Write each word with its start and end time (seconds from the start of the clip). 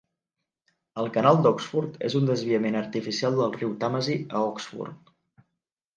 El 1.01 1.09
canal 1.17 1.37
d'Oxford 1.43 2.01
és 2.09 2.17
un 2.21 2.25
desviament 2.31 2.79
artificial 2.81 3.37
del 3.41 3.53
riu 3.59 3.77
Tàmesi 3.85 4.17
a 4.41 4.45
Oxford. 4.51 5.17